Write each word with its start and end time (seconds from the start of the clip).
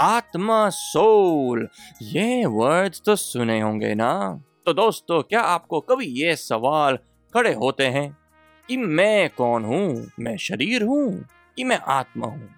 आत्मा, 0.00 0.68
सोल, 0.68 1.68
ये 2.02 2.46
वर्ड्स 2.46 3.02
तो 3.06 3.16
सुने 3.16 3.60
होंगे 3.60 3.94
ना। 3.94 4.42
तो 4.66 4.72
दोस्तों, 4.72 5.22
क्या 5.22 5.40
आपको 5.40 5.80
कभी 5.80 6.06
ये 6.06 6.36
सवाल 6.36 6.98
खड़े 7.34 7.52
होते 7.54 7.86
हैं 7.86 8.16
कि 8.68 8.76
मैं 8.76 9.30
कौन 9.30 9.64
हूँ? 9.64 10.10
मैं 10.20 10.36
शरीर 10.36 10.82
हूँ 10.82 11.28
कि 11.56 11.64
मैं 11.64 11.78
आत्मा 11.78 12.26
हूँ? 12.26 12.48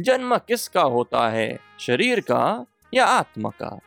जन्म 0.00 0.36
किसका 0.38 0.82
होता 0.82 1.28
है? 1.28 1.58
शरीर 1.80 2.20
का 2.20 2.66
या 2.94 3.04
आत्मा 3.04 3.50
का? 3.50 3.78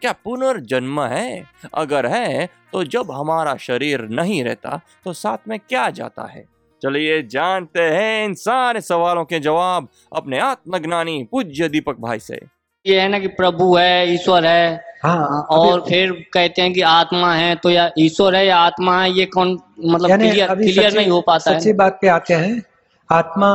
क्या 0.00 0.12
पुनर्जन्म 0.12 1.02
है? 1.02 1.46
अगर 1.74 2.06
है 2.06 2.48
तो 2.72 2.84
जब 2.84 3.10
हमारा 3.10 3.56
शरीर 3.56 4.02
नहीं 4.02 4.44
रहता 4.44 4.80
तो 5.04 5.12
साथ 5.12 5.48
में 5.48 5.58
क्या 5.60 5.90
जाता 5.90 6.24
है? 6.24 6.55
चलिए 6.82 7.22
जानते 7.28 7.82
हैं 7.82 8.24
इन 8.24 8.34
सारे 8.34 8.80
सवालों 8.80 9.24
के 9.24 9.38
जवाब 9.40 9.88
अपने 10.16 10.38
आत्मज्ञानी 10.40 11.22
पूज्य 11.32 11.68
दीपक 11.68 11.96
भाई 12.00 12.18
से। 12.18 12.40
ये 12.86 13.00
है 13.00 13.08
ना 13.08 13.18
कि 13.18 13.28
प्रभु 13.36 13.74
है 13.76 14.12
ईश्वर 14.14 14.46
है 14.46 14.84
हाँ 15.02 15.46
और 15.50 15.80
फिर 15.80 16.12
कहते 16.32 16.62
हैं 16.62 16.72
कि 16.72 16.80
आत्मा 16.80 17.32
है 17.34 17.54
तो 17.56 17.70
या 17.70 17.88
ईश्वर 17.98 18.34
है 18.36 18.46
या 18.46 18.56
आत्मा 18.58 19.00
है 19.02 19.10
ये 19.12 19.24
कौन 19.26 19.58
मतलब 19.80 20.18
क्लियर 20.18 20.54
क्लियर 20.54 20.96
नहीं 20.96 21.10
हो 21.10 21.20
पाता 21.20 21.52
सच्ची 21.52 21.68
है 21.68 21.74
बात 21.76 21.98
पे 22.00 22.08
आते 22.08 22.34
हैं। 22.34 22.62
आत्मा 23.10 23.50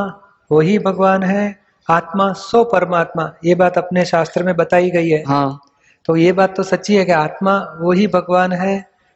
वही 0.52 0.78
भगवान 0.80 1.23
है 1.23 1.44
आत्मा 1.88 2.32
सो 2.34 2.64
परमात्मा 2.64 3.32
ये 3.45 3.56
बात 3.56 3.78
अपने 3.78 4.06
शास्त्र 4.06 4.44
में 4.44 4.56
बताई 4.56 4.90
गई 4.92 5.10
है। 5.10 5.23
हाँ। 5.28 5.60
तो 6.06 6.16
ये 6.16 6.32
बात 6.32 6.56
तो 6.58 6.64
सच्ची 6.64 6.95
है 6.95 7.06
कि 7.06 7.12
आत्मा 7.12 7.58
वही 7.82 8.08
भगवान 8.08 8.52
है 8.54 8.76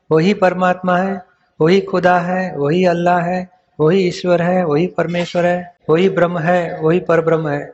वही 0.10 0.34
परमात्मा 0.36 0.98
है 0.98 1.22
वही 1.60 1.82
खुदा 1.82 2.18
है 2.20 2.56
वही 2.58 2.84
अल्लाह 2.86 3.20
है 3.22 3.44
वही 3.80 4.00
ईश्वर 4.08 4.42
है 4.42 4.66
वही 4.66 4.88
परमेश्वर 4.88 5.46
है 5.46 5.76
वही 5.90 6.10
ब्रह्म 6.10 6.40
है 6.40 6.80
वही 6.82 7.00
पर 7.00 7.22
ब्रह्म 7.22 7.48
है। 7.48 7.74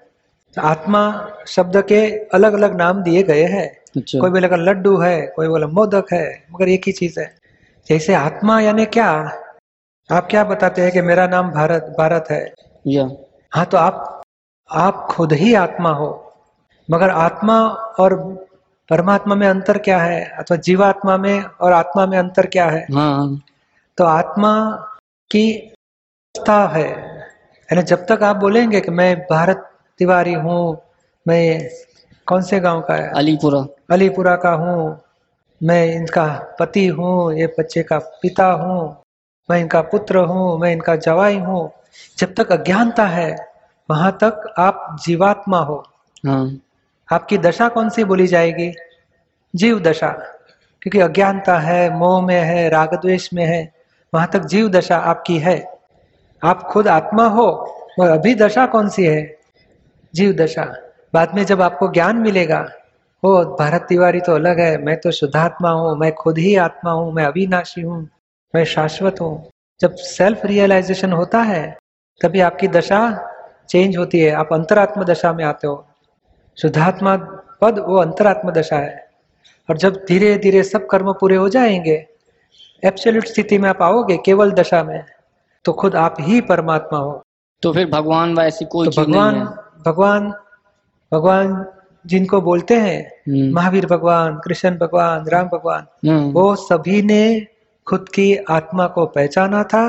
आत्मा 0.60 1.32
शब्द 1.48 1.82
के 1.82 2.18
अलग 2.34 2.54
अलग 2.54 2.76
नाम 2.76 3.04
दिए 3.04 3.24
गए 3.24 3.44
हैं। 3.44 3.68
अच्छा। 3.98 4.20
कोई 4.20 4.30
बोलेगा 4.30 4.56
लड्डू 4.56 4.98
है 4.98 5.28
कोई 5.28 5.48
बोला 5.48 5.68
मोदक 5.68 6.14
है 6.14 6.44
मगर 6.52 6.70
एक 6.70 6.82
ही 6.88 6.92
चीज़ 6.92 7.20
है। 7.20 7.36
जैसे 7.90 8.14
आत्मा 8.14 8.60
यानी 8.62 8.86
क्या? 8.86 9.12
आप 10.12 10.28
क्या 10.32 10.44
बताते 10.44 10.82
हैं 10.82 10.92
कि 10.92 11.02
मेरा 11.02 11.28
नाम 11.28 11.52
भारत 11.52 11.96
भारत 11.98 12.26
है? 12.32 12.54
या। 12.88 13.10
हाँ 13.52 13.66
तो 13.66 13.78
आप 13.78 14.22
आप 14.72 15.08
खुद 15.12 15.34
ही 15.34 15.54
आत्मा 15.54 15.90
हो। 15.90 16.34
मगर 16.92 17.10
आत्मा 17.10 17.68
और 18.00 18.16
परमात्मा 18.90 19.36
में 19.36 19.48
अंतर 19.48 19.78
क्या 19.78 20.00
है? 20.00 20.26
अथवा 20.26 20.58
जीवात्मा 20.58 21.18
में 21.18 21.44
और 21.44 21.74
आत्मा 21.74 22.06
में 22.06 22.18
अंतर 22.18 22.46
क्या 22.46 22.66
है? 22.66 22.88
हाँ। 22.94 23.42
तो 23.98 24.04
आत्मा 24.04 24.72
की 25.32 25.74
अवस्था 26.36 26.68
है। 26.68 26.88
यानी 27.70 27.82
जब 27.84 28.06
तक 28.06 28.24
आप 28.24 28.36
बोलेंगे 28.36 28.80
कि 28.82 28.92
मैं 28.92 29.16
भारत 29.22 29.58
तिवारी 30.00 30.34
हूँ 30.34 30.78
मैं 31.26 31.70
कौन 32.28 32.42
से 32.42 32.60
गाँव 32.60 32.82
का 32.82 32.96
है? 32.96 33.10
अलीपुरा। 33.10 33.66
अलीपुरा 33.92 34.36
का 34.36 34.52
हूँ। 34.52 34.98
मैं 35.62 35.84
इनका 35.96 36.26
पति 36.60 36.86
हूँ 36.88 37.34
ये 37.34 37.48
बच्चे 37.60 37.84
का 37.84 37.98
पिता 38.22 38.46
हूँ। 38.54 38.80
मैं 39.50 39.60
इनका 39.60 39.82
पुत्र 39.82 40.18
हूँ 40.26 40.60
मैं 40.60 40.72
इनका 40.72 40.96
जवाई 40.96 41.38
हूँ। 41.38 41.70
जब 42.18 42.34
तक 42.34 42.52
अज्ञानता 42.52 43.06
है 43.06 43.30
वहाँ 43.90 44.12
तक 44.24 44.54
आप 44.60 44.96
जीवात्मा 45.06 45.60
हो। 45.60 45.84
हाँ। 46.26 46.46
आपकी 47.10 47.38
दशा 47.38 47.68
कौन 47.70 47.90
सी 47.90 48.04
बोली 48.04 48.28
जाएगी? 48.28 48.72
जीव 49.54 49.80
दशा। 49.80 50.10
क्योंकि 50.82 51.00
अज्ञानता 51.00 51.58
है 51.60 51.98
मोह 51.98 52.22
में 52.22 52.40
है 52.40 52.70
राग 52.70 52.94
द्वेष 52.96 53.30
में 53.34 53.46
है 53.46 53.62
वहाँ 54.14 54.30
तक 54.34 54.46
जीव 54.46 54.70
दशा 54.70 54.98
आपकी 54.98 55.38
है। 55.40 55.58
आप 56.44 56.64
खुद 56.64 56.88
आत्मा 56.88 57.28
हो, 57.28 57.50
और 58.00 58.10
अभी 58.10 58.36
दशा 58.36 58.66
कौन 58.66 58.90
सी 58.90 59.04
है? 59.04 59.38
जीव 60.16 60.34
दशा। 60.34 60.76
बाद 61.14 61.36
में 61.36 61.46
जब 61.46 61.62
आपको 61.62 61.88
ज्ञान 61.88 62.18
मिलेगा, 62.18 62.70
ओ, 63.24 63.44
भारत 63.44 63.86
तिवारी 63.90 64.20
तो 64.20 64.36
अलग 64.36 64.60
है, 64.60 64.78
मैं 64.78 65.00
तो 65.00 65.12
शुद्धात्मा 65.12 65.70
हूँ, 65.70 65.98
मैं 65.98 66.12
खुद 66.12 66.38
ही 66.38 66.56
आत्मा 66.56 66.92
हूँ, 66.92 67.14
मैं 67.14 67.26
अविनाशी 67.26 67.82
हूँ, 67.82 68.10
मैं 68.56 68.66
शाश्वत 68.66 69.16
हूँ। 69.22 69.50
जब 69.82 69.96
सेल्फ 69.96 70.46
रियलाइजेशन 70.46 71.12
होता 71.12 71.40
है, 71.40 71.78
तभी 72.22 72.40
आपकी 72.40 72.68
दशा 72.68 73.28
चेंज 73.70 73.98
होती 73.98 74.20
है, 74.20 74.32
आप 74.32 74.54
अंतरात्म 74.54 75.04
दशा 75.04 75.34
में 75.34 75.46
आते 75.46 75.68
हो। 75.68 75.88
शुद्धात्मा 76.62 77.18
पद, 77.62 77.80
वो 77.80 77.98
अंतरात्म 77.98 78.52
दशा 78.52 78.76
है। 78.76 79.10
और 79.70 79.78
जब 79.78 80.06
धीरे 80.08 80.38
धीरे 80.38 80.64
सब 80.64 80.88
कर्म 80.88 81.14
पूरे 81.14 81.36
हो 81.36 81.50
जाएँगे 81.50 82.08
एब्सोल्यूट 82.84 83.26
स्थिति 83.26 83.58
में 83.58 83.70
आप 83.70 83.82
आओगे, 83.82 84.18
केवल 84.18 84.52
दशा 84.52 84.84
में। 84.84 85.06
तो 85.66 85.74
खुद 85.74 85.96
आप 85.96 86.16
ही 86.20 86.42
परमात्मा 86.42 87.00
हो। 87.00 87.22
तो 87.64 87.74
फिर 87.74 87.90
भगवान 87.90 88.34
वैसी 88.38 88.66
कोई 88.66 88.88
तो 88.88 89.02
भगवान 89.02 89.36
नहीं 89.36 89.46
है। 89.46 89.84
भगवान 89.86 90.34
भगवान 91.12 91.66
जिनको 92.06 92.42
बोलते 92.42 92.76
हैं 92.76 93.00
हम्म, 93.28 93.54
महावीर 93.56 93.86
भगवान 93.86 94.40
कृष्ण 94.44 94.78
भगवान 94.78 95.26
राम 95.30 95.48
भगवान 95.48 95.86
हम्म, 96.10 96.32
वो 96.32 96.56
सभी 96.56 97.02
ने 97.02 97.48
खुद 97.88 98.10
की 98.10 98.36
आत्मा 98.50 98.88
को 98.88 99.06
पहचाना 99.06 99.64
था 99.64 99.84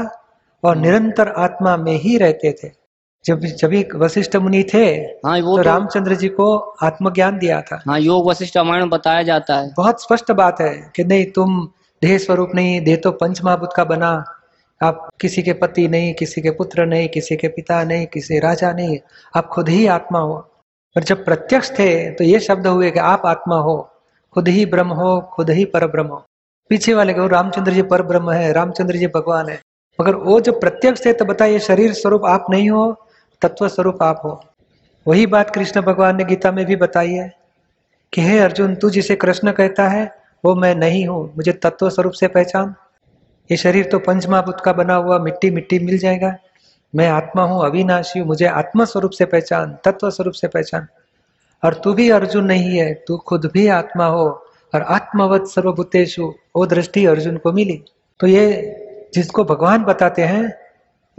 और 0.62 0.76
निरंतर 0.76 1.28
आत्मा 1.28 1.76
में 1.76 1.94
ही 1.94 2.16
रहते 2.18 2.52
थे। 2.52 2.70
जब 3.24 3.40
जब 3.40 3.72
वशिष्ठ 3.96 4.36
मुनि 4.36 4.62
थे 4.74 4.84
हाँ 5.26 5.38
वो 5.40 5.56
तो 5.56 5.62
तो 5.62 5.68
रामचंद्र 5.68 6.14
जी 6.14 6.28
को 6.28 6.56
आत्मज्ञान 6.82 7.38
दिया 7.38 7.60
था। 7.60 7.82
हाँ 7.88 7.98
योग 8.00 8.28
वशिष्ठ 8.28 8.56
रामायण 8.56 8.80
में 8.80 8.90
बताया 8.90 9.22
जाता 9.22 9.56
है। 9.56 9.70
बहुत 9.76 10.02
स्पष्ट 10.02 10.32
बात 10.32 10.60
है 10.60 10.92
कि 10.96 11.04
नहीं 11.04 11.26
तुम 11.26 11.68
देह 12.02 12.18
स्वरूप 12.18 12.50
नहीं 12.54 12.80
देह 12.80 12.96
तो 12.96 13.10
पंच 13.10 13.42
महाभूत 13.44 13.72
का 13.76 13.84
बना। 13.84 14.12
आप 14.82 15.08
किसी 15.20 15.42
के 15.42 15.52
पति 15.52 15.88
नहीं, 15.88 16.14
किसी 16.14 16.40
के 16.42 16.50
पुत्र 16.50 16.86
नहीं, 16.86 17.08
किसी 17.08 17.36
के 17.36 17.48
पिता 17.48 17.84
नहीं, 17.84 18.06
किसी 18.06 18.38
राजा 18.38 18.72
नहीं, 18.72 18.98
आप 19.36 19.46
खुद 19.46 19.68
ही 19.68 19.86
आत्मा 19.86 20.18
हो। 20.18 20.34
और 20.96 21.02
जब 21.02 21.24
प्रत्यक्ष 21.24 21.70
थे 21.70 22.10
तो 22.10 22.24
ये 22.24 22.40
शब्द 22.40 22.66
हुए 22.66 22.90
कि 22.90 22.98
आप 22.98 23.22
आत्मा 23.26 23.56
हो, 23.56 23.90
खुद 24.32 24.48
ही 24.48 24.66
ब्रह्म 24.66 24.88
हो, 24.88 25.20
खुद 25.20 25.50
ही 25.50 25.64
पर 25.64 25.86
ब्रह्म 25.86 26.08
हो। 26.08 26.24
पीछे 26.68 26.94
वाले 26.94 27.14
को 27.14 27.26
रामचंद्र 27.26 27.72
जी 27.72 27.82
पर 27.82 28.02
ब्रह्म 28.02 28.30
है, 28.30 28.52
रामचंद्र 28.52 28.96
जी 28.96 29.06
भगवान 29.06 29.48
है। 29.48 29.60
मगर 30.00 30.14
वो 30.14 30.40
जब 30.40 30.60
प्रत्यक्ष 30.60 31.04
थे 31.04 31.12
तो 31.12 31.24
बताइए, 31.24 31.58
शरीर 31.58 31.92
स्वरूप 31.92 32.24
आप 32.24 32.46
नहीं 32.50 32.70
हो, 32.70 33.06
तत्व 33.42 33.68
स्वरूप 33.68 34.02
आप 34.02 34.20
हो। 34.24 34.44
वही 35.08 35.26
बात 35.26 35.54
कृष्ण 35.54 35.80
भगवान 35.80 36.16
ने 36.16 36.24
गीता 36.24 36.52
में 36.52 36.66
भी 36.66 36.76
बताई 36.76 37.10
है 37.10 37.36
कि, 38.12 38.22
हे 38.22 38.38
अर्जुन, 38.38 38.74
तू 38.74 38.90
जिसे 38.90 39.16
कृष्ण 39.16 39.52
कहता 39.52 39.88
है, 39.88 40.16
वो 40.44 40.54
मैं 40.54 40.74
नहीं 40.74 41.06
हूँ, 41.06 41.32
मुझे 41.36 41.52
तत्व 41.52 41.90
स्वरूप 41.90 42.12
से 42.12 42.28
पहचान। 42.28 42.74
ये 43.52 43.56
शरीर 43.58 43.84
तो 43.84 43.98
पंचमहाभूत 43.98 44.60
का 44.64 44.72
बना 44.72 44.94
हुआ 44.96 45.18
मिट्टी 45.18 45.50
मिट्टी 45.50 45.78
मिल 45.78 45.98
जाएगा। 45.98 46.34
मैं 46.94 47.08
आत्मा 47.10 47.42
हूँ 47.42 47.64
अविनाशी 47.64 48.18
हूँ 48.18 48.26
मुझे 48.28 48.46
आत्मा 48.46 48.84
स्वरूप 48.84 49.10
से 49.12 49.24
पहचान 49.24 49.76
तत्व 49.84 50.10
स्वरूप 50.10 50.34
से 50.34 50.48
पहचान। 50.48 50.86
और 51.62 51.74
तू 51.74 51.92
भी 51.94 52.08
अर्जुन 52.10 52.44
नहीं 52.44 52.78
है 52.78 52.92
तू 53.08 53.16
खुद 53.26 53.44
भी 53.54 53.66
आत्मा 53.70 54.06
हो 54.06 54.24
और 54.72 54.82
आत्मवत 54.90 55.46
सर्वभूतेषु 55.48 56.32
वो 56.56 56.66
दृष्टि 56.66 57.04
अर्जुन 57.06 57.36
को 57.36 57.52
मिली। 57.52 57.76
तो 58.20 58.26
ये 58.26 58.44
जिसको 59.14 59.44
भगवान 59.44 59.84
बताते 59.84 60.22
हैं 60.22 60.46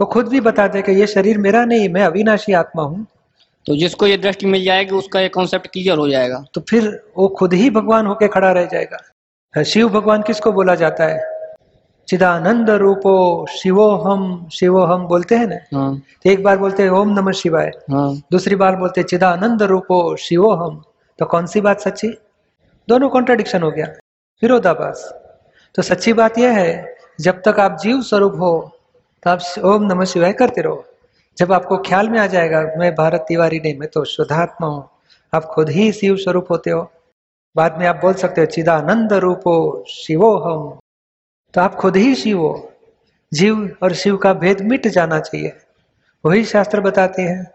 वो 0.00 0.06
खुद 0.06 0.28
भी 0.28 0.40
बताते 0.40 0.78
हैं 0.78 0.86
कि 0.86 0.92
ये 0.92 1.06
शरीर 1.06 1.38
मेरा 1.38 1.64
नहीं 1.64 1.88
मैं 1.88 2.02
अविनाशी 2.04 2.52
आत्मा 2.54 2.82
हूँ। 2.82 3.06
तो 3.66 3.76
जिसको 3.76 4.06
ये 4.06 4.16
दृष्टि 4.16 4.46
मिल 4.46 4.64
जाएगी 4.64 4.94
उसका 4.94 5.20
ये 5.20 5.28
कॉन्सेप्ट 5.28 5.66
क्लियर 5.66 5.98
हो 5.98 6.08
जाएगा। 6.08 6.44
तो 6.54 6.60
फिर 6.70 6.90
वो 7.18 7.28
खुद 7.38 7.52
ही 7.52 7.70
भगवान 7.70 8.06
होके 8.06 8.28
खड़ा 8.28 8.52
रह 8.52 8.66
जाएगा। 8.66 9.62
शिव 9.64 9.88
भगवान 9.90 10.22
किसको 10.22 10.52
बोला 10.52 10.74
जाता 10.74 11.04
है? 11.04 11.33
चिदानंद 12.08 12.70
रूपो 12.70 13.14
शिवो 13.50 13.88
हम 13.96 14.48
शिवो 14.52 14.82
हम 14.84 15.06
बोलते 15.08 15.36
हैं 15.36 15.46
ना? 15.46 15.56
हाँ। 15.74 15.96
तो 16.24 16.30
एक 16.30 16.42
बार 16.44 16.58
बोलते 16.58 16.82
हैं 16.82 16.90
ओम 16.90 17.12
नमः 17.18 17.32
शिवाय। 17.32 17.70
हाँ। 17.90 18.14
दूसरी 18.32 18.56
बार 18.56 18.76
बोलते 18.76 19.00
हैं 19.00 19.06
चिदानंद 19.08 19.62
रूपो 19.64 19.98
शिवो 20.16 20.52
हम 20.54 20.82
तो 21.18 21.26
कौन 21.26 21.46
सी 21.46 21.60
बात 21.60 21.80
सच्ची? 21.80 22.08
दोनों 22.88 23.08
कॉन्ट्रडिक्शन 23.08 23.62
हो 23.62 23.70
गया। 23.70 23.86
विरोधाभास। 24.42 25.02
तो 25.74 25.82
सच्ची 25.82 26.12
बात 26.12 26.38
यह 26.38 26.52
है 26.52 26.96
जब 27.20 27.40
तक 27.42 27.60
आप 27.60 27.78
जीव 27.82 28.00
स्वरूप 28.02 28.34
हो 28.40 28.52
तो 29.22 29.30
आप 29.30 29.40
ओम 29.64 29.82
नमः 29.84 30.04
शिवाय 30.04 30.32
करते 30.34 30.60
रहो। 30.60 30.84
जब 31.38 31.52
आपको 31.52 31.76
ख्याल 31.82 32.08
में 32.08 32.18
आ 32.20 32.26
जाएगा 32.28 32.62
मैं 32.78 32.94
भारत 32.94 33.24
तिवारी 33.28 33.60
नहीं 33.60 33.78
मैं 33.78 33.88
तो 33.88 34.04
शुद्धात्मा 34.06 34.68
हूँ। 34.68 34.88
आप 35.32 35.44
खुद 35.44 35.68
ही 35.70 35.90
शिव 35.92 36.16
स्वरूप 36.16 36.50
होते 36.50 36.70
हो। 36.70 36.82
बाद 37.56 37.78
में 37.78 37.86
आप 37.86 38.00
बोल 38.02 38.14
सकते 38.14 38.40
हो 38.40 38.46
चिदानंद 38.48 39.12
रूपो 39.22 39.54
शिवो 39.88 40.36
हम 40.38 40.78
तो 41.54 41.60
आप 41.60 41.74
खुद 41.74 41.96
ही 41.96 42.14
शिव 42.14 42.38
हो। 42.38 42.72
जीव 43.34 43.76
और 43.82 43.92
शिव 43.92 44.16
का 44.16 44.32
भेद 44.32 44.60
मिट 44.60 44.88
जाना 44.88 45.20
चाहिए। 45.20 45.52
वही 46.26 46.44
शास्त्र 46.44 46.80
बताते 46.80 47.22
हैं। 47.22 47.50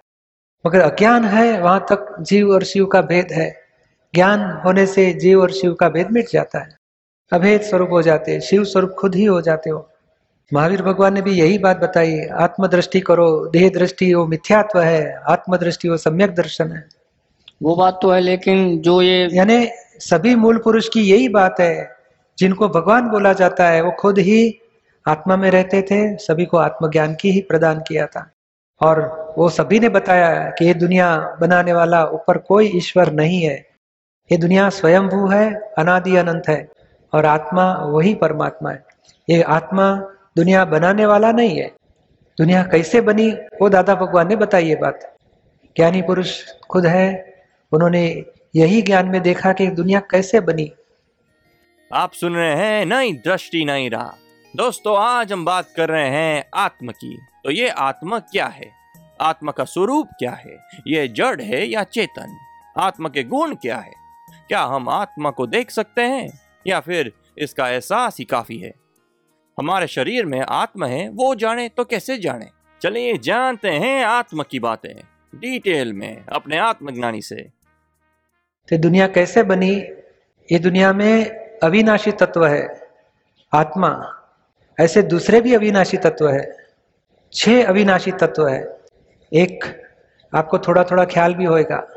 मगर 0.67 0.79
अज्ञान 0.79 1.25
है 1.25 1.61
वहाँ 1.61 1.79
तक 1.79 2.15
जीव 2.21 2.51
और 2.51 2.63
शिव 2.63 2.85
का 2.85 3.01
भेद 3.01 3.27
है। 3.31 3.55
ज्ञान 4.15 4.61
होने 4.65 4.85
से 4.85 5.13
जीव 5.13 5.41
और 5.41 5.51
शिव 5.51 5.73
का 5.73 5.89
भेद 5.89 6.11
मिट 6.11 6.25
जाता 6.33 6.59
है। 6.59 6.77
अभेद 7.33 7.61
स्वरूप 7.61 7.89
हो 7.91 8.01
जाते 8.01 8.31
हैं। 8.31 8.39
शिव 8.39 8.63
स्वरूप 8.63 8.95
खुद 8.99 9.15
ही 9.15 9.25
हो 9.25 9.41
जाते 9.41 9.69
हो। 9.69 9.89
महावीर 10.53 10.81
भगवान 10.81 11.13
ने 11.13 11.21
भी 11.21 11.31
यही 11.31 11.57
बात 11.57 11.77
बताई। 11.77 12.25
आत्मदृष्टि 12.25 12.99
करो 12.99 13.45
देह 13.47 13.69
दृष्टि 13.69 14.13
वो 14.13 14.27
मिथ्यात्व 14.27 14.79
है। 14.79 15.19
आत्मदृष्टि 15.29 15.89
वो 15.89 15.97
सम्यक 15.97 16.35
दर्शन 16.35 16.71
है। 16.71 16.89
वो 17.63 17.75
बात 17.75 17.99
तो 18.01 18.11
है 18.11 18.21
लेकिन 18.21 18.79
जो 18.79 19.01
ये 19.01 19.29
यानी 19.33 19.67
सभी 19.99 20.35
मूल 20.35 20.57
पुरुष 20.57 20.89
की 20.89 21.01
यही 21.01 21.29
बात 21.29 21.55
है। 21.59 21.98
जिनको 22.39 22.69
भगवान 22.69 23.09
बोला 23.09 23.33
जाता 23.33 23.67
है, 23.67 23.81
वो 23.81 23.91
खुद 23.91 24.17
ही 24.17 24.59
आत्मा 25.07 25.35
में 25.35 25.51
रहते 25.51 25.81
थे, 25.81 26.17
सभी 26.17 26.45
को 26.45 26.57
आत्मज्ञान 26.57 27.15
की 27.15 27.31
ही 27.31 27.41
प्रदान 27.41 27.79
किया 27.79 28.05
था। 28.05 28.31
और 28.81 29.25
वो 29.37 29.49
सभी 29.49 29.79
ने 29.79 29.89
बताया 29.89 30.49
कि 30.49 30.65
ये 30.65 30.73
दुनिया 30.73 31.37
बनाने 31.41 31.73
वाला 31.73 32.05
ऊपर 32.05 32.37
कोई 32.37 32.71
ईश्वर 32.75 33.11
नहीं 33.11 33.41
है। 33.41 33.65
ये 34.31 34.37
दुनिया 34.37 34.69
स्वयंभू 34.69 35.27
है, 35.27 35.53
अनादि 35.53 36.15
अनंत 36.15 36.43
है, 36.49 36.69
और 37.13 37.25
आत्मा 37.25 37.73
वही 37.73 38.15
परमात्मा 38.15 38.71
है। 38.71 38.83
ये 39.29 39.41
आत्मा 39.41 39.95
दुनिया 40.37 40.65
बनाने 40.65 41.05
वाला 41.05 41.31
नहीं 41.31 41.57
है। 41.57 41.71
दुनिया 42.37 42.63
कैसे 42.63 43.01
बनी, 43.01 43.31
वो 43.31 43.69
दादा 43.69 43.95
भगवान 43.95 44.27
ने 44.27 44.35
बताई 44.35 44.65
ये 44.65 44.75
बात। 44.75 45.15
ज्ञानी 45.75 46.01
पुरुष 46.01 46.43
खुद 46.69 46.85
है, 46.85 47.33
उन्होंने 47.71 48.25
यही 48.55 48.81
ज्ञान 48.81 49.05
में 49.05 49.21
देखा 49.21 49.53
कि 49.53 49.67
दुनिया 49.67 49.99
कैसे 49.99 50.39
बनी। 50.39 50.73
आप 51.93 52.13
सुन 52.13 52.35
रहे 52.35 52.55
हैं 52.55 52.85
नई 52.85 53.13
दृष्टि, 53.13 53.65
नई 53.65 53.89
राह। 53.89 54.07
दोस्तों, 54.55 54.97
आज 54.97 55.33
हम 55.33 55.45
बात 55.45 55.73
कर 55.77 55.89
रहे 55.89 56.09
हैं 56.09 56.49
आत्म 56.53 56.91
की। 56.91 57.17
तो 57.43 57.51
ये 57.51 57.69
आत्मा 57.69 58.19
क्या 58.19 58.47
है? 58.47 58.71
आत्मा 59.21 59.51
का 59.51 59.63
स्वरूप 59.63 60.07
क्या 60.19 60.31
है? 60.31 60.57
ये 60.87 61.07
जड़ 61.07 61.41
है 61.41 61.65
या 61.65 61.83
चेतन? 61.83 62.37
आत्मा 62.77 63.09
के 63.09 63.23
गुण 63.23 63.55
क्या 63.55 63.77
है? 63.77 63.93
क्या 64.47 64.61
हम 64.61 64.89
आत्मा 64.89 65.29
को 65.29 65.47
देख 65.47 65.71
सकते 65.71 66.01
हैं? 66.01 66.39
या 66.67 66.79
फिर 66.79 67.13
इसका 67.37 67.69
एहसास 67.69 68.17
ही 68.19 68.25
काफ़ी 68.25 68.57
है? 68.57 68.73
हमारे 69.59 69.87
शरीर 69.87 70.25
में 70.25 70.41
आत्मा 70.41 70.87
है, 70.87 71.09
वो 71.09 71.35
जाने 71.35 71.69
तो 71.69 71.85
कैसे 71.85 72.17
जाने? 72.17 72.47
चलिए 72.81 73.17
जानते 73.17 73.69
हैं 73.69 74.05
आत्मा 74.05 74.43
की 74.43 74.59
बातें, 74.59 74.95
डिटेल 75.39 75.93
में, 75.93 76.25
अपने 76.25 76.57
आत्मज्ञानी 76.57 77.21
से। 77.21 77.35
तो 78.69 78.77
दुनिया 78.77 79.07
कैसे 79.07 79.43
बनी? 79.43 79.75
ये 80.51 80.59
दुनिया 80.59 80.93
में 80.93 81.38
अविनाशी 81.63 82.11
तत्व 82.11 82.45
है 82.45 82.87
आत्मा। 83.53 84.15
ऐसे 84.79 85.01
दूसरे 85.01 85.41
भी 85.41 85.55
अविनाशी 85.55 85.97
तत्व 85.97 86.29
है। 86.29 86.55
छह 87.33 87.65
अविनाशी 87.65 88.11
तत्व 88.11 88.47
है। 88.47 88.79
एक 89.33 89.83
आपको 90.35 90.57
थोड़ा 90.57 90.83
थोड़ा 90.83 91.05
ख्याल 91.05 91.33
भी 91.33 91.45
होएगा। 91.45 91.87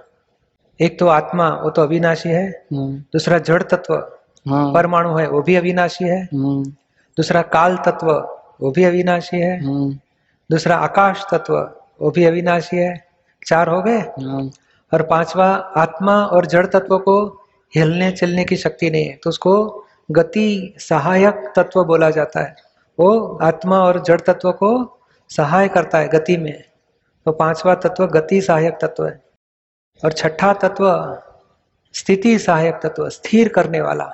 एक 0.80 0.98
तो 0.98 1.06
आत्मा 1.06 1.48
वो 1.50 1.70
तो 1.70 1.82
अविनाशी 1.82 2.28
है। 2.28 2.66
हम्म, 2.72 2.98
दूसरा 2.98 3.38
जड़ 3.38 3.62
तत्व 3.62 3.94
हाँ। 4.48 4.74
परमाणु 4.74 5.16
है 5.16 5.28
वो 5.28 5.42
भी 5.42 5.56
अविनाशी 5.56 6.04
है। 6.04 6.24
हम्म, 6.24 6.64
दूसरा 7.16 7.42
काल 7.42 7.76
तत्व 7.76 8.12
वो 8.60 8.70
भी 8.70 8.84
अविनाशी 8.84 9.40
है। 9.40 9.64
हम्म, 9.64 9.98
दूसरा 10.50 10.76
आकाश 10.76 11.24
तत्व 11.32 11.54
वो 12.00 12.10
भी 12.10 12.24
अविनाशी 12.24 12.76
है। 12.76 13.04
चार 13.46 13.68
हो 13.68 13.82
गए? 13.82 13.98
हाँ, 13.98 14.50
और 14.94 15.02
पांचवा 15.02 15.46
आत्मा 15.54 16.24
और 16.24 16.46
जड़ 16.46 16.66
तत्व 16.66 16.98
को 16.98 17.41
हिलने 17.74 18.10
चलने 18.10 18.44
की 18.44 18.56
शक्ति 18.56 18.90
नहीं 18.90 19.06
है। 19.06 19.20
तो 19.24 19.30
उसको 19.30 19.84
गति 20.10 20.74
सहायक 20.78 21.52
तत्व 21.56 21.84
बोला 21.84 22.10
जाता 22.10 22.40
है। 22.40 22.56
वो 23.00 23.38
आत्मा 23.42 23.78
और 23.78 24.02
जड़ 24.02 24.20
तत्व 24.20 24.52
को 24.52 24.98
सहाय 25.30 25.68
करता 25.68 25.98
है 25.98 26.08
गति 26.08 26.36
में। 26.36 26.64
तो 27.26 27.32
पांचवा 27.32 27.74
तत्व 27.74 28.06
गति 28.06 28.40
सहायक 28.40 28.78
तत्व 28.82 29.06
है। 29.06 29.22
और 30.04 30.12
छठा 30.12 30.52
तत्व 30.52 31.18
स्थिति 31.94 32.38
सहायक 32.38 32.80
तत्व, 32.82 33.08
स्थिर 33.08 33.48
करने 33.48 33.80
वाला। 33.80 34.04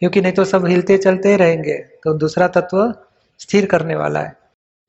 क्योंकि 0.00 0.20
नहीं 0.20 0.32
तो 0.32 0.44
सब 0.44 0.66
हिलते 0.66 0.98
चलते 0.98 1.36
रहेंगे। 1.36 1.74
तो 1.74 2.14
दूसरा 2.14 2.48
तत्व 2.48 2.94
स्थिर 3.38 3.66
करने 3.66 3.96
वाला 3.96 4.20
है। 4.20 4.36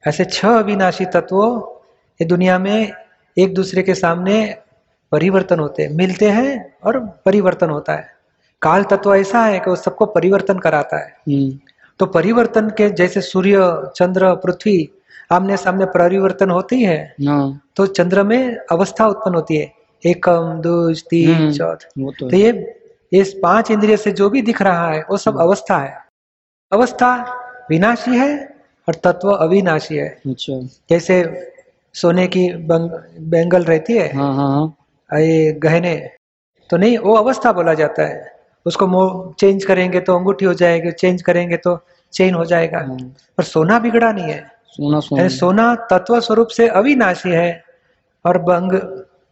ऐसे 0.08 0.26
छह 0.26 0.50
अविनाशी 0.50 1.06
तत्वों 1.06 1.76
ये 2.22 2.26
दुनिया 2.26 2.60
में 2.60 2.92
एक 3.38 3.54
दूसरे 3.54 3.84
के 3.84 3.96
सामने 3.96 4.58
परिवर्तन 5.12 5.60
होते 5.60 5.84
हैं। 5.84 5.90
मिलते 5.90 6.30
हैं 6.30 6.78
और 6.84 7.00
परिवर्तन 7.00 7.70
होता 7.70 7.94
है। 7.94 8.15
काल 8.62 8.84
तत्व 8.84 9.16
ऐसा 9.16 9.44
है 9.46 9.60
कि 9.60 9.70
वो 9.70 9.76
सबको 9.76 10.06
परिवर्तन 10.06 10.60
कराता 10.60 10.98
है। 10.98 11.08
हम्म, 11.30 11.58
तो 12.00 12.06
परिवर्तन 12.06 12.70
के 12.70 12.90
जैसे 12.90 13.22
सूर्य 13.22 13.58
चंद्र 13.96 14.34
पृथ्वी 14.36 14.78
आमने 15.32 15.58
सामने 15.58 15.86
परिवर्तन 15.86 16.50
होती 16.50 16.82
है 16.84 16.98
हाँ, 17.28 17.62
तो 17.76 17.86
चंद्र 17.88 18.24
में 18.24 18.56
अवस्था 18.72 19.08
उत्पन्न 19.08 19.36
होती 19.36 19.58
है। 19.58 19.72
एकम 20.04 20.60
दूज 20.62 21.04
तीन 21.04 21.34
हम्म, 21.34 21.52
चौथ। 21.52 21.86
तो 22.00 22.30
तो 22.30 22.36
ये 22.38 22.52
ये 23.14 23.24
पाँच 23.44 23.72
इंद्रिय 23.72 23.98
से 23.98 24.12
जो 24.12 24.30
भी 24.30 24.42
दिख 24.42 24.62
रहा 24.62 24.90
है 24.92 25.02
वो 25.10 25.18
सब 25.18 25.40
अवस्था 25.42 25.78
है। 25.78 25.98
अवस्था 26.72 27.14
विनाशी 27.70 28.18
है 28.18 28.30
और 28.88 28.96
तत्व 29.04 29.30
अविनाशी 29.32 29.96
है। 29.96 30.08
अच्छा। 30.28 30.60
जैसे 30.90 31.24
सोने 31.96 32.28
की 32.28 32.48
बंग, 32.68 32.90
बैंगल 33.32 33.64
रहती 33.64 33.94
है 33.94 34.14
हाँ 34.16 34.34
हाँ 34.36 34.50
हाँ। 34.50 35.20
ये 35.22 35.52
गहने 35.64 35.96
तो 36.70 36.78
नहीं 36.78 36.98
वो 36.98 37.16
अवस्था 37.16 37.52
बोला 37.54 37.74
जाता 37.74 38.06
है। 38.08 38.35
उसको 38.66 39.36
चेंज 39.40 39.66
करेंगे 39.66 40.00
तो 40.00 40.18
अंगूठी 40.18 40.46
हो 40.46 40.54
जाएगी 40.54 40.92
चेंज 40.92 41.22
करेंगे 41.22 41.58
तो 41.58 41.78
चेन 42.14 42.34
हो 42.34 42.46
जाएगा। 42.46 42.78
हाँ, 42.78 42.98
पर 43.38 43.44
सोना 43.44 43.80
बिगड़ा 43.80 44.12
नहीं 44.12 44.32
है। 44.32 44.40
सोना 44.68 45.00
सोना। 45.00 45.28
सोना 45.28 45.76
तत्व 45.92 46.20
स्वरूप 46.20 46.48
से 46.48 46.68
अविनाशी 46.68 47.30
है 47.30 47.64
और 48.26 48.38
बंग 48.38 48.74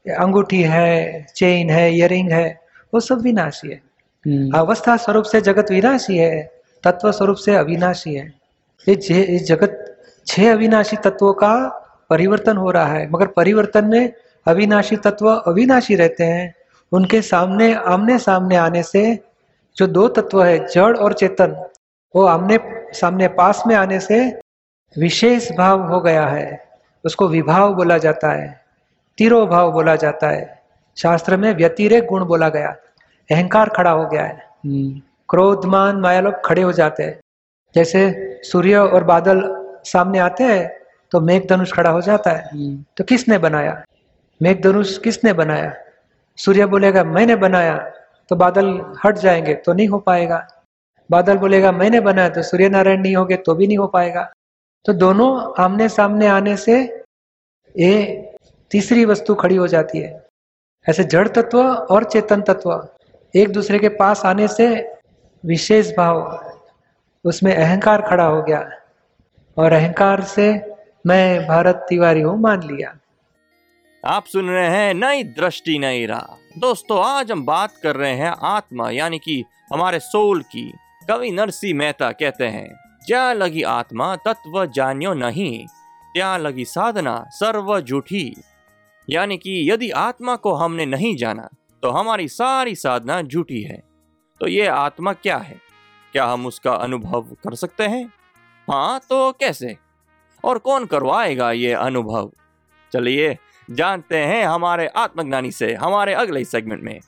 अंगूठी 0.05 0.61
है 0.61 1.25
चेन 1.35 1.69
है 1.69 1.93
इयरिंग 1.97 2.31
है 2.31 2.47
वो 2.93 2.99
सब 2.99 3.21
विनाशी 3.21 3.67
है। 3.67 3.81
हम्म, 4.25 4.51
अवस्था 4.57 4.97
स्वरूप 4.97 5.23
से 5.23 5.41
जगत 5.41 5.71
विनाशी 5.71 6.17
है 6.17 6.43
तत्व 6.83 7.11
स्वरूप 7.11 7.37
से 7.37 7.55
अविनाशी 7.55 8.13
है। 8.13 8.33
ये 8.87 9.39
जगत 9.39 9.79
छह 10.27 10.51
अविनाशी 10.51 10.97
तत्वों 10.97 11.33
का 11.33 11.53
परिवर्तन 12.09 12.57
हो 12.57 12.71
रहा 12.71 12.85
है 12.85 13.09
मगर 13.11 13.27
परिवर्तन 13.27 13.85
में 13.85 14.13
अविनाशी 14.47 14.95
तत्व 14.95 15.29
अविनाशी 15.29 15.95
रहते 15.95 16.23
हैं। 16.23 16.53
उनके 16.93 17.21
सामने 17.21 17.73
आमने 17.73 18.17
सामने 18.19 18.55
आने 18.55 18.83
से 18.83 19.19
जो 19.77 19.87
दो 19.87 20.07
तत्व 20.07 20.43
है 20.43 20.57
जड़ 20.67 20.97
और 20.97 21.13
चेतन 21.13 21.55
वो 22.15 22.25
आमने 22.25 22.59
सामने 22.93 23.27
पास 23.27 23.63
में 23.67 23.75
आने 23.75 23.99
से 23.99 24.19
विशेष 24.95 25.51
भाव 25.51 25.81
हो 25.87 25.99
गया 26.01 26.25
है। 26.25 26.59
उसको 27.05 27.27
विभाव 27.27 27.73
बोला 27.75 27.97
जाता 27.97 28.31
है 28.31 28.61
तिरो 29.17 29.45
भाव 29.47 29.71
बोला 29.71 29.95
जाता 29.95 30.29
है। 30.29 30.61
शास्त्र 30.97 31.37
में 31.37 31.53
व्यतिरेक 31.55 32.05
गुण 32.05 32.25
बोला 32.25 32.49
गया 32.49 32.75
अहंकार 33.31 33.69
खड़ा 33.69 33.91
हो 33.91 34.05
गया 34.07 34.23
है। 34.23 34.35
हम्म, 34.65 35.01
क्रोधमान 35.29 35.95
माया 35.95 36.21
लोग 36.21 36.45
खड़े 36.45 36.61
हो 36.61 36.71
जाते 36.71 37.03
हैं। 37.03 37.19
जैसे 37.75 38.39
सूर्य 38.43 38.77
और 38.77 39.03
बादल 39.03 39.41
सामने 39.85 40.19
आते 40.19 40.43
हैं 40.43 40.71
तो 41.11 41.21
मेघ 41.21 41.47
धनुष 41.49 41.73
खड़ा 41.73 41.89
हो 41.89 42.01
जाता 42.01 42.31
है। 42.31 42.49
हम्म, 42.53 42.83
तो 42.97 43.03
किसने 43.03 43.37
बनाया? 43.37 43.83
मेघ 44.41 44.61
धनुष 44.63 44.97
किसने 44.97 45.33
बनाया? 45.33 45.73
सूर्य 46.37 46.65
बोलेगा, 46.65 47.03
मैंने 47.03 47.35
बनाया। 47.35 47.77
तो 48.29 48.35
बादल 48.35 48.95
हट 49.05 49.15
जाएँगे 49.15 49.53
तो 49.53 49.73
नहीं 49.73 49.87
हो 49.87 49.99
पाएगा। 49.99 50.47
बादल 51.11 51.37
बोलेगा, 51.37 51.71
मैंने 51.71 51.99
बनाया। 51.99 52.29
तो 52.29 52.41
सूर्य 52.41 52.69
नारायण 52.69 53.01
नहीं 53.01 53.15
होगे 53.15 53.35
तो 53.35 53.55
भी 53.55 53.67
नहीं 53.67 53.77
हो 53.77 53.87
पाएगा। 53.87 54.31
तो 54.85 54.93
दोनों 54.93 55.63
आमने 55.63 55.89
सामने 55.89 56.27
आने 56.27 56.57
से 56.57 57.03
ये 57.77 57.91
तीसरी 58.71 59.05
वस्तु 59.05 59.35
खड़ी 59.35 59.55
हो 59.55 59.67
जाती 59.67 59.99
है। 59.99 60.25
ऐसे 60.89 61.03
जड़ 61.03 61.27
तत्व 61.27 61.63
और 61.63 62.03
चेतन 62.03 62.41
तत्व 62.41 62.87
एक 63.35 63.49
दूसरे 63.49 63.79
के 63.79 63.89
पास 63.89 64.25
आने 64.25 64.47
से 64.47 64.97
विशेष 65.45 65.91
भाव, 65.97 66.45
उसमें 67.25 67.55
अहंकार 67.55 68.01
खड़ा 68.01 68.25
हो 68.25 68.41
गया। 68.43 68.71
और 69.57 69.71
अहंकार 69.71 70.21
से 70.21 70.75
मैं 71.07 71.47
भारत 71.47 71.85
तिवारी 71.89 72.21
हूँ, 72.21 72.39
मान 72.39 72.63
लिया। 72.63 72.97
आप 74.05 74.25
सुन 74.25 74.49
रहे 74.49 74.67
हैं 74.67 74.93
नई 74.93 75.23
दृष्टि, 75.23 75.77
नई 75.79 76.05
राह। 76.05 76.59
दोस्तों, 76.59 76.97
आज 77.05 77.31
हम 77.31 77.43
बात 77.45 77.73
कर 77.83 77.95
रहे 77.95 78.13
हैं 78.13 78.31
आत्मा, 78.43 78.89
यानी 78.91 79.19
कि 79.19 79.43
हमारे 79.73 79.99
सोल 79.99 80.41
की। 80.43 80.63
कवि 81.09 81.29
नरसी 81.31 81.71
मेहता 81.73 82.11
कहते 82.11 82.45
हैं 82.45 82.67
जा 83.07 83.21
लगी 83.33 83.61
आत्मा 83.63 84.15
तत्व 84.15 84.65
जान्यो 84.65 85.13
नहीं, 85.13 85.65
त्या 86.13 86.35
लगी 86.37 86.65
साधना 86.65 87.15
सर्व 87.29 87.79
झूठी। 87.81 88.33
यानी 89.07 89.37
कि 89.37 89.71
यदि 89.71 89.89
आत्मा 89.91 90.35
को 90.35 90.53
हमने 90.53 90.85
नहीं 90.85 91.15
जाना 91.17 91.47
तो 91.83 91.89
हमारी 91.89 92.27
सारी 92.27 92.75
साधना 92.75 93.21
झूठी 93.21 93.61
है। 93.61 93.81
तो 94.41 94.47
ये 94.47 94.67
आत्मा 94.67 95.13
क्या 95.13 95.37
है? 95.37 95.59
क्या 96.13 96.25
हम 96.25 96.45
उसका 96.45 96.73
अनुभव 96.73 97.21
कर 97.43 97.55
सकते 97.55 97.83
हैं? 97.83 98.05
हाँ 98.67 98.99
तो 98.99 99.31
कैसे? 99.31 99.75
और 100.43 100.57
कौन 100.57 100.85
करवाएगा 100.85 101.51
ये 101.51 101.73
अनुभव? 101.73 102.31
चलिए 102.93 103.37
जानते 103.67 104.17
हैं 104.17 104.45
हमारे 104.45 104.87
आत्मज्ञानी 104.87 105.51
से, 105.51 105.73
हमारे 105.75 106.13
अगले 106.15 106.43
सेगमेंट 106.45 106.83
में। 106.83 106.99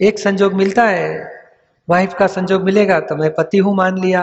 एक 0.00 0.18
संजोग 0.18 0.54
मिलता 0.54 0.84
है 0.84 1.32
वाइफ 1.88 2.14
का 2.18 2.26
संजोग 2.28 2.62
मिलेगा 2.62 2.98
तो 3.00 3.16
मैं 3.16 3.32
पति 3.34 3.58
हूँ 3.58 3.74
मान 3.76 3.98
लिया, 3.98 4.22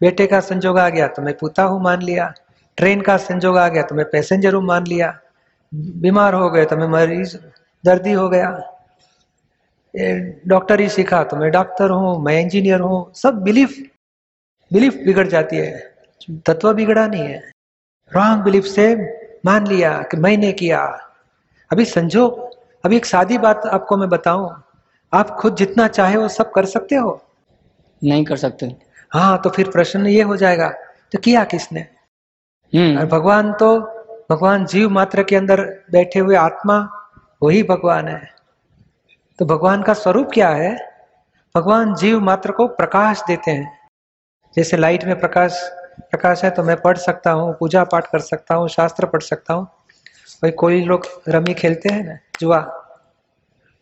बेटे 0.00 0.26
का 0.26 0.40
संजोग 0.42 0.78
आ 0.78 0.88
गया 0.88 1.06
तो 1.08 1.22
मैं 1.22 1.36
पुता 1.38 1.62
हूँ 1.62 1.82
मान 1.82 2.02
लिया 2.02 2.32
ट्रेन 2.78 3.00
का 3.00 3.16
संजोग 3.18 3.56
आ 3.58 3.68
गया 3.68 3.82
तो 3.82 3.94
मैं 3.94 4.04
पैसेंजर 4.10 4.54
हूँ 4.54 4.64
मान 4.64 4.86
लिया, 4.86 5.14
बीमार 5.72 6.34
हो 6.34 6.50
गए 6.50 6.64
तो 6.64 6.76
मैं 6.76 6.88
मरीज़, 6.88 7.36
दर्दी 7.84 8.12
हो 8.12 8.28
गया 8.28 8.50
डॉक्टर 10.48 10.80
ही 10.80 10.88
सीखा 10.88 11.22
तो 11.24 11.36
मैं 11.36 11.50
डॉक्टर 11.50 11.90
हूँ, 11.90 12.22
मैं 12.24 12.40
इंजीनियर 12.40 12.80
हूँ, 12.80 13.12
सब 13.14 13.42
बिलीफ 13.42 13.78
बिलीफ 14.70 14.94
बिगड़ 15.06 15.26
जाती 15.28 15.56
है, 15.56 15.78
तत्व 16.46 16.72
बिगड़ा 16.74 17.06
नहीं 17.06 17.22
है। 17.22 17.40
रॉन्ग 18.12 18.42
बिलीफ 18.44 18.64
से 18.66 18.94
मान 19.46 19.66
लिया 19.66 20.02
कि 20.02 20.16
मैंने 20.16 20.52
किया। 20.52 20.84
अभी 21.72 21.84
संजोग 21.84 22.50
अभी 22.84 22.96
एक 22.96 23.06
सादी 23.06 23.38
बात 23.38 23.66
आपको 23.66 23.96
मैं 23.96 24.08
बताऊँ। 24.08 24.62
आप 25.12 25.30
खुद 25.30 25.56
जितना 25.56 25.88
चाहे 25.88 26.16
वो 26.16 26.28
सब 26.28 26.52
कर 26.52 26.64
सकते 26.64 26.94
हो। 26.94 27.22
नहीं 28.04 28.24
कर 28.24 28.36
सकते। 28.36 28.76
हाँ 29.12 29.40
तो 29.44 29.50
फिर 29.50 29.70
प्रश्न 29.70 30.06
ये 30.06 30.22
हो 30.22 30.36
जाएगा 30.36 30.68
तो 31.12 31.18
किया 31.18 31.44
किसने? 31.44 31.80
और 31.80 32.78
हम्म 32.78 33.04
भगवान 33.06 33.52
तो 33.52 33.78
भगवान 34.30 34.66
जीव 34.66 34.90
मात्र 34.90 35.22
के 35.22 35.36
अंदर 35.36 35.60
बैठे 35.92 36.18
हुए 36.18 36.36
आत्मा 36.36 36.88
वही 37.42 37.62
भगवान 37.62 38.08
है। 38.08 38.30
तो 39.38 39.44
भगवान 39.44 39.82
का 39.82 39.94
स्वरूप 39.94 40.30
क्या 40.34 40.48
है? 40.48 40.76
भगवान 41.56 41.94
जीव 41.94 42.20
मात्र 42.20 42.52
को 42.52 42.66
प्रकाश 42.66 43.22
देते 43.28 43.50
हैं। 43.50 43.78
जैसे 44.56 44.76
लाइट 44.76 45.04
में 45.04 45.20
प्रकाश 45.20 45.70
प्रकाश 46.00 46.44
है 46.44 46.50
तो 46.50 46.62
मैं 46.62 46.76
पढ़ 46.78 46.96
सकता 46.98 47.30
हूँ, 47.32 47.52
पूजा 47.54 47.84
पाठ 47.86 48.06
कर 48.06 48.20
सकता 48.20 48.54
हूँ, 48.54 48.68
शास्त्र 48.70 49.06
पढ़ 49.06 49.22
सकता 49.22 49.54
हूँ। 49.54 49.64
भाई, 50.42 50.50
कोई 50.52 50.84
लोग 50.84 51.06
रमी 51.28 51.54
खेलते 51.54 51.88
हैं 51.88 52.04
ना, 52.04 52.18
जुआ 52.40 52.60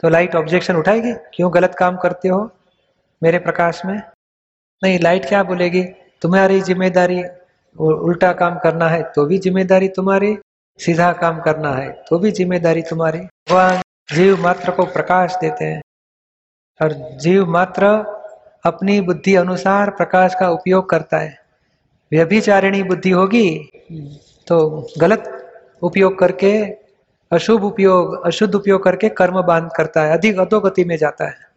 तो 0.02 0.08
लाइट 0.08 0.34
ऑब्जेक्शन 0.36 0.76
उठाएगी? 0.76 1.12
क्यों 1.34 1.52
गलत 1.54 1.74
काम 1.74 1.96
करते 1.98 2.28
हो 2.28 2.50
मेरे 3.22 3.38
प्रकाश 3.40 3.82
में? 3.84 3.96
नहीं 4.82 4.98
लाइट 5.00 5.24
क्या 5.26 5.42
बोलेगी? 5.44 5.82
तुम्हारी 6.22 6.60
ज़िम्मेदारी 6.62 7.22
उल्टा 7.76 8.32
काम 8.34 8.58
करना 8.58 8.88
है 8.88 9.02
तो 9.12 9.24
भी 9.26 9.38
ज़िम्मेदारी 9.38 9.88
तुम्हारी, 9.90 10.36
सीधा 10.80 11.12
काम 11.14 11.40
करना 11.40 11.72
है 11.74 11.90
तो 12.08 12.18
भी 12.18 12.30
ज़िम्मेदारी 12.32 12.82
तुम्हारी। 12.82 13.18
भगवान 13.18 13.80
जीव 14.08 14.42
मात्र 14.42 14.70
को 14.70 14.84
प्रकाश 14.86 15.36
देते 15.40 15.64
हैं, 15.64 15.80
और 16.80 16.92
जीव 17.20 17.50
मात्र 17.50 17.86
अपनी 18.64 19.00
बुद्धि 19.02 19.34
अनुसार 19.36 19.90
प्रकाश 19.92 20.34
का 20.34 20.48
उपयोग 20.50 20.88
करता 20.90 21.18
है। 21.18 21.38
व्यभिचारिणी 22.12 22.82
बुद्धि 22.82 23.10
होगी 23.10 23.48
तो 24.46 24.58
गलत 25.00 25.24
उपयोग 25.82 26.18
करके 26.18 26.52
अशुभ 27.32 27.64
उपयोग 27.64 28.22
अशुद्ध 28.26 28.54
उपयोग 28.54 28.82
करके 28.84 29.08
कर्म 29.18 29.40
बाँध 29.42 29.68
करता 29.76 30.02
है 30.02 30.12
अधिक 30.12 30.38
अधोगति 30.40 30.84
में 30.84 30.96
जाता 30.96 31.28
है। 31.28 31.48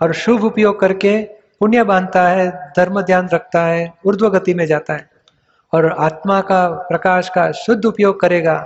और 0.00 0.12
शुभ 0.14 0.44
उपयोग 0.44 0.78
करके 0.80 1.18
पुण्य 1.60 1.84
बांधता 1.84 2.28
है 2.28 2.48
धर्म 2.76 3.00
ध्यान 3.02 3.28
रखता 3.32 3.64
है 3.66 3.92
ऊर्ध्व 4.06 4.28
गति 4.30 4.54
में 4.54 4.64
जाता 4.66 4.94
है। 4.94 5.08
और 5.72 5.90
आत्मा 5.92 6.40
का 6.40 6.66
प्रकाश 6.88 7.28
का 7.28 7.50
शुद्ध 7.54 7.84
उपयोग 7.84 8.20
करेगा 8.20 8.56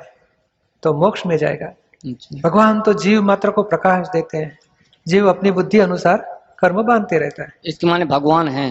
तो 0.83 0.93
मोक्ष 0.95 1.27
में 1.27 1.37
जाएगा। 1.37 1.67
अच्छा। 1.67 2.41
भगवान 2.41 2.81
तो 2.81 2.93
जीव 2.95 3.23
मात्र 3.23 3.51
को 3.51 3.63
प्रकाश 3.63 4.09
देते 4.09 4.39
हैं 4.39 4.59
जीव 5.07 5.29
अपनी 5.29 5.51
बुद्धि 5.51 5.79
अनुसार 5.79 6.17
कर्म 6.59 6.83
बांधते 6.83 7.19
रहता 7.19 7.43
है। 7.43 7.53
इसके 7.67 7.87
माने 7.87 8.05
भगवान 8.05 8.49
है। 8.49 8.71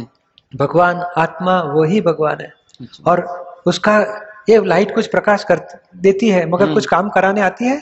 भगवान 0.54 1.02
आत्मा 1.18 1.62
वही 1.74 2.02
भगवान 2.02 2.42
है। 2.42 2.52
अच्छा। 2.82 3.12
और 3.12 3.22
उसका 3.66 4.00
ये 4.50 4.64
लाइट 4.66 4.94
कुछ 4.96 5.08
प्रकाश 5.08 5.44
कर 5.44 5.60
देती 5.98 6.30
है 6.30 6.46
मगर 6.50 6.64
हम्म। 6.64 6.74
कुछ 6.74 6.86
काम 6.86 7.10
कराने 7.10 7.42
आती 7.42 7.66
है? 7.66 7.82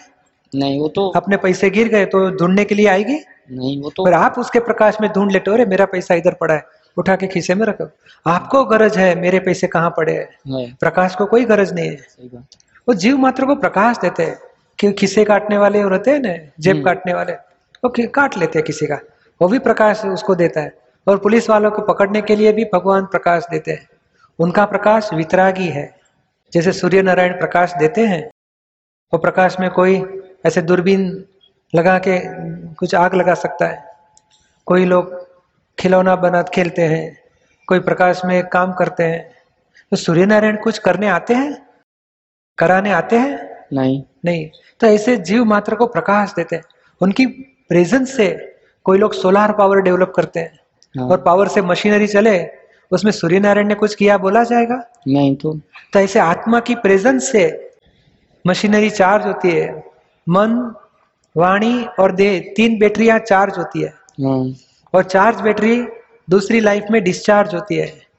नहीं 0.54 0.80
वो 0.82 0.88
तो 0.88 1.08
अपने 1.10 1.38
पैसे 1.38 1.70
गिर 1.70 1.88
गए 1.88 2.06
तो 2.06 2.30
ढूँढने 2.32 2.66
के 2.66 2.76
लिए 2.76 2.88
आएगी? 2.88 3.20
नहीं 3.52 3.82
वो 3.82 3.90
तो 3.90 4.06
पर 4.06 4.14
आप 4.14 4.36
उसके 4.40 4.60
प्रकाश 4.60 4.98
में 5.02 5.10
ढूंढ 5.12 5.32
लेते 5.32 5.52
हो 5.52 5.56
अरे 5.56 5.66
मेरा 5.66 5.86
पैसा 5.86 6.16
इधर 6.16 6.34
पड़ा 6.34 6.54
है 6.54 6.64
उठा 6.98 7.16
के 7.16 7.28
खीसे 7.28 7.56
में 7.56 7.66
रखो। 7.66 7.90
आपको 8.26 8.64
गरज 8.66 8.98
है 8.98 9.14
मेरे 9.16 9.40
पैसे 9.40 9.68
कहाँ 9.68 9.90
पड़े 9.98 10.14
हैं? 10.14 10.28
है 10.48 10.74
प्रकाश 10.80 11.16
को 11.16 11.26
कोई 11.26 11.46
गरज 11.46 11.74
नहीं 11.74 11.90
है। 11.90 12.44
वो 12.88 12.94
जीव 12.94 13.18
मात्र 13.18 13.46
को 13.46 13.56
प्रकाश 13.56 13.98
देते 13.98 14.24
हैं 14.24 14.38
कि 14.80 14.92
खिसे 14.92 15.24
काटने 15.26 15.58
वाले 15.58 15.84
रहते 15.84 16.12
हैं 16.12 16.20
ना 16.20 16.34
जेब 16.60 16.76
हम्म। 16.76 16.86
काटने 16.86 17.14
वाले 17.14 17.34
वो 17.84 17.94
काट 18.08 18.38
लेते 18.38 18.60
हैं 18.60 18.66
किसी 18.66 18.88
का। 18.88 19.00
वो 19.42 19.48
भी 19.48 19.60
प्रकाश 19.60 20.06
उसको 20.06 20.36
देता 20.36 20.62
है। 20.62 20.74
और 21.10 21.18
पुलिस 21.18 21.50
वालों 21.50 21.72
को 21.72 21.82
पकड़ने 21.82 22.22
के 22.22 22.36
लिए 22.36 22.52
भी 22.54 22.66
भगवान 22.66 23.06
प्रकाश 23.06 23.46
देते 23.52 23.72
हैं। 23.72 23.90
उनका 24.40 24.66
प्रकाश 24.66 25.10
वितरागी 25.14 25.68
है। 25.68 26.00
जैसे 26.54 26.72
सूर्य 26.72 27.02
नारायण 27.02 27.34
प्रकाश 27.34 27.74
देते 27.80 28.06
हैं 28.06 28.30
वो 29.14 29.18
प्रकाश 29.18 29.60
में 29.60 29.70
कोई 29.70 30.24
ऐसे 30.46 30.62
दूरबीन 30.62 31.26
लगा 31.76 32.00
के 32.00 32.20
कुछ 32.74 32.96
आग 32.96 33.16
लगा 33.16 33.34
सकता 33.34 33.68
है। 33.68 33.86
कोई 34.66 34.86
लोग 34.86 35.28
खिलौना 35.80 36.16
बना 36.16 36.44
खेलते 36.44 36.82
हैं 36.82 37.18
कोई 37.68 37.80
प्रकाश 37.80 38.22
में 38.26 38.48
काम 38.48 38.74
करते 38.74 39.04
हैं। 39.04 39.32
तो 39.92 39.98
सूर्य 39.98 40.26
नारायण 40.26 40.58
कुछ 40.58 40.78
करने 40.78 41.08
आते 41.08 41.34
हैं? 41.34 41.68
कराने 42.58 42.92
आते 42.92 43.16
हैं? 43.16 43.66
नहीं। 43.74 44.04
नहीं। 44.26 44.50
तो 44.80 44.88
ऐसे 44.88 45.18
जीव 45.18 45.46
मात्र 45.46 45.76
को 45.76 45.88
प्रकाश 45.88 46.34
देते 46.36 46.56
हैं। 46.56 46.64
उनकी 47.02 47.26
प्रेजेंस 47.70 48.18
से 48.18 48.56
कोई 48.84 48.98
लोग 48.98 49.14
सोलार 49.14 49.54
पावर 49.54 49.82
डेवलप 49.82 50.14
करते 50.16 50.40
हैं 50.40 50.52
हाँ। 50.54 50.69
और 50.98 51.22
पावर 51.22 51.48
से 51.48 51.62
मशीनरी 51.62 52.08
चले 52.08 52.48
उसमें 52.92 53.12
सूर्य 53.12 53.40
नारायण 53.40 53.68
ने 53.68 53.76
कुछ 53.76 53.96
किया 53.96 54.18
बोला 54.18 54.44
जाएगा? 54.44 54.92
नहीं 55.08 55.36
तो। 55.36 55.60
तो 55.94 56.00
ऐसे 56.00 56.20
आत्मा 56.20 56.60
की 56.60 56.76
प्रेजेंस 56.76 57.32
से 57.32 57.72
मशीनरी 58.48 58.90
चार्ज 58.90 59.26
होती 59.26 59.52
है। 59.52 59.84
मन 60.30 60.76
वाणी 61.38 61.86
और 62.00 62.12
देह 62.12 62.54
तीन 62.58 62.80
बैटरियाँ 62.80 63.20
चार्ज 63.20 63.58
होती 63.58 63.82
है। 63.82 63.90
हाँ। 64.22 64.54
और 64.94 65.04
चार्ज 65.04 65.42
बैटरी 65.42 65.88
दूसरी 66.30 66.60
लाइफ 66.60 66.86
में 66.92 67.04
डिस्चार्ज 67.04 67.56
होती 67.56 67.76
है। 67.76 68.10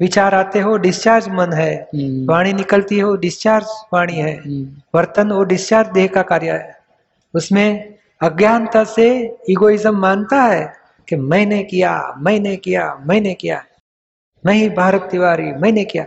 विचार 0.00 0.34
आते 0.34 0.60
हो 0.60 0.76
डिस्चार्ज 0.76 1.28
मन 1.28 1.52
है। 1.52 1.88
हम्म, 1.94 2.32
वाणी 2.32 2.52
निकलती 2.52 3.00
हो 3.00 3.16
डिस्चार्ज 3.16 3.66
वाणी 3.94 4.12
है। 4.12 4.36
हम्म, 4.36 4.68
वर्तन 4.94 5.32
वो 5.32 5.44
डिस्चार्ज 5.44 5.90
देह 5.90 6.06
का 6.06 6.22
कार्य 6.22 6.50
है। 6.50 6.78
उसमें 7.34 7.94
अज्ञानता 8.22 8.84
से 8.84 9.36
इगोइज्म 9.48 9.98
मानता 9.98 10.42
है। 10.42 10.83
कि 11.08 11.16
मैंने 11.16 11.62
किया 11.62 12.14
मैंने 12.18 12.56
किया 12.56 12.94
मैंने 13.06 13.34
किया। 13.34 13.64
मैं 14.46 14.54
ही 14.54 14.68
भारत 14.70 15.08
तिवारी, 15.10 15.52
मैंने 15.52 15.84
किया। 15.84 16.06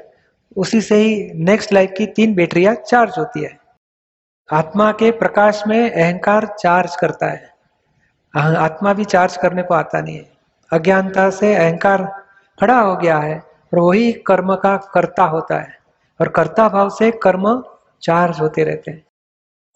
उसी 0.58 0.82
से 0.82 0.96
ही 0.96 1.32
नेक्स्ट 1.34 1.74
लाइफ 1.74 1.94
की 1.98 2.06
तीन 2.06 2.36
बैटरियाँ 2.36 2.76
चार्ज 2.76 3.14
होती 3.18 3.44
है। 3.44 3.60
आत्मा 4.54 4.92
के 4.92 5.12
प्रकाश 5.12 5.64
में 5.68 5.92
अहंकार 5.92 6.46
चार्ज 6.60 6.96
करता 6.96 7.26
है। 7.26 7.50
आत्मा 8.38 8.94
भी 8.94 9.06
चार्ज 9.06 9.38
करने 9.38 9.64
को 9.64 9.74
आता 9.74 10.02
नहीं 10.02 10.18
है। 10.18 10.30
अज्ञानता 10.74 11.30
से 11.30 11.56
अहंकार 11.56 12.04
खड़ा 12.62 12.80
हो 12.80 12.96
गया 12.96 13.18
है 13.18 13.40
और 13.74 13.80
वही 13.80 14.14
कर्म 14.14 14.56
का 14.56 14.78
कर्ता 14.78 15.24
होता 15.24 15.60
है। 15.60 15.78
और 16.22 16.28
कर्ता 16.28 16.70
भाव 16.70 16.90
से 16.90 17.12
कर्म 17.12 17.64
चार्ज 18.02 18.40
होते 18.40 18.64
रहते 18.64 18.92
हैं। 18.92 19.06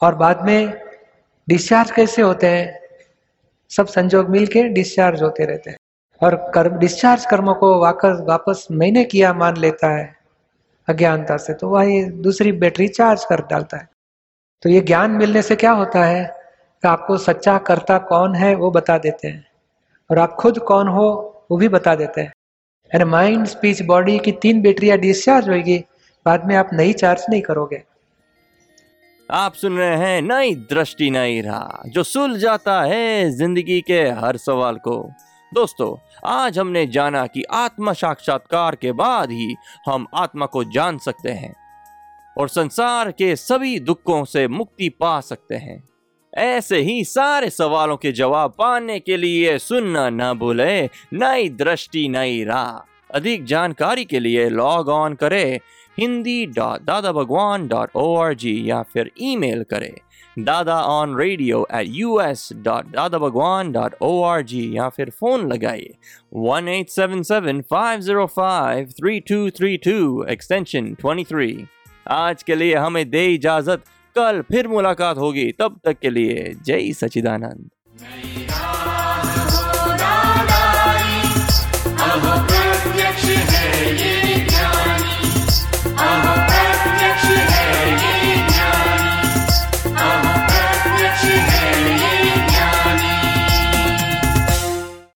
और 0.01 0.15
बाद 0.15 0.41
में 0.45 0.81
डिस्चार्ज 1.49 1.91
कैसे 1.91 2.21
होते 2.21 2.47
हैं? 2.47 2.80
सब 3.71 3.87
संजोग 3.87 4.29
मिलके 4.29 4.63
डिस्चार्ज 4.63 5.21
होते 5.21 5.45
रहते 5.45 5.69
हैं। 5.69 5.77
और 6.21 6.35
कर्म 6.55 6.77
डिस्चार्ज 6.77 7.25
कर्मों 7.25 7.53
को 7.53 7.77
वापस 7.79 8.17
वापस 8.21 8.67
मैंने 8.71 9.03
किया, 9.03 9.33
मान 9.33 9.57
लेता 9.57 9.89
है 9.89 10.15
अज्ञानता 10.87 11.37
से 11.37 11.53
तो 11.53 11.69
वह 11.69 12.09
दूसरी 12.09 12.51
बैटरी 12.51 12.87
चार्ज 12.87 13.25
कर 13.25 13.41
डालता 13.41 13.77
है। 13.77 13.89
तो 14.63 14.69
ये 14.69 14.81
ज्ञान 14.81 15.11
मिलने 15.11 15.41
से 15.41 15.55
क्या 15.55 15.71
होता 15.71 16.03
है 16.05 16.23
कि 16.83 16.87
आपको 16.87 17.17
सच्चा 17.17 17.57
कर्ता 17.57 17.97
कौन 17.97 18.35
है 18.35 18.55
वो 18.55 18.71
बता 18.71 18.97
देते 18.97 19.27
हैं। 19.27 19.45
और 20.09 20.19
आप 20.19 20.33
खुद 20.33 20.59
कौन 20.59 20.87
हो 20.87 21.07
वो 21.51 21.57
भी 21.57 21.67
बता 21.67 21.95
देते 21.95 22.21
हैं। 22.21 22.31
यानी 22.91 23.03
माइंड 23.03 23.45
स्पीच 23.45 23.81
बॉडी 23.81 24.19
की 24.19 24.31
तीन 24.31 24.61
बैटरियाँ 24.61 24.97
डिस्चार्ज 24.97 25.49
होगी 25.49 25.77
बाद 26.25 26.45
में 26.45 26.55
आप 26.55 26.69
नई 26.73 26.93
चार्ज 26.93 27.25
नहीं 27.29 27.41
करोगे। 27.41 27.83
आप 29.33 29.53
सुन 29.53 29.77
रहे 29.77 29.95
हैं 29.97 30.21
नई 30.21 30.55
दृष्टि 30.69 31.09
नई 31.09 31.39
राह, 31.41 31.87
जो 31.89 32.03
सुल 32.03 32.37
जाता 32.39 32.81
है 32.81 33.29
ज़िंदगी 33.31 33.79
के 33.81 33.99
हर 34.11 34.37
सवाल 34.37 34.77
को। 34.77 34.95
दोस्तों, 35.51 35.95
आज 36.25 36.59
हमने 36.59 36.85
जाना 36.87 37.25
कि 37.27 37.43
आत्मा 37.43 37.93
साक्षात्कार 37.93 38.75
के 38.75 38.91
बाद 38.91 39.31
ही 39.31 39.55
हम 39.85 40.07
आत्मा 40.15 40.45
को 40.45 40.63
जान 40.63 40.97
सकते 40.97 41.31
हैं 41.31 41.53
और 42.35 42.49
संसार 42.49 43.11
के 43.11 43.35
सभी 43.35 43.79
दुखों 43.79 44.23
से 44.25 44.47
मुक्ति 44.47 44.89
पा 44.89 45.19
सकते 45.21 45.55
हैं। 45.55 45.81
ऐसे 46.33 46.81
ही 46.81 47.03
सारे 47.05 47.49
सवालों 47.49 47.97
के 47.97 48.11
जवाब 48.11 48.55
पाने 48.59 48.99
के 48.99 49.17
लिए 49.17 49.57
सुनना 49.59 50.09
न 50.09 50.33
भूले 50.33 50.83
नई 51.13 51.49
दृष्टि 51.49 52.07
नई 52.09 52.43
राह। 52.43 53.15
अधिक 53.15 53.45
जानकारी 53.45 54.05
के 54.05 54.19
लिए 54.19 54.49
लॉग 54.49 54.89
ऑन 54.89 55.15
करें 55.15 55.59
Hindi 56.01 56.45
dot 56.55 56.81
Dada 56.83 57.11
Bhagwan 57.11 57.67
dot 57.67 57.89
O 57.95 58.13
R 58.17 58.33
G 58.35 58.53
या 58.69 58.81
फिर 58.83 59.11
ईमेल 59.21 59.63
करें 59.71 59.93
Dada 60.37 60.79
on 60.83 61.15
radio 61.17 61.65
at 61.75 61.87
U 61.89 62.19
S 62.21 62.47
dot 62.63 62.85
Dada 62.91 63.17
Bhagwan 63.17 63.71
dot 63.71 63.95
O 64.01 64.21
R 64.23 64.41
G 64.43 64.61
या 64.77 64.87
फिर 64.89 65.09
फ़ोन 65.19 65.47
लगाइए 65.47 65.93
one 66.35 66.67
eight 66.67 66.89
seven 66.89 67.21
seven 67.23 67.61
five 67.71 68.01
zero 68.01 68.25
five 68.35 68.89
three 68.99 69.19
two 69.29 69.49
three 69.57 69.75
two 69.85 70.23
extension 70.29 70.93
twenty 71.01 71.23
three 71.23 71.65
आज 72.11 72.43
के 72.43 72.55
लिए 72.55 72.75
हमें 72.75 73.09
दे 73.09 73.25
इजाज़त 73.33 73.83
कल 74.15 74.41
फिर 74.41 74.67
मुलाकात 74.67 75.17
होगी 75.17 75.51
तब 75.59 75.79
तक 75.85 75.99
के 75.99 76.09
लिए 76.09 76.53
जय 76.65 76.91
सचिदानंद 76.93 77.69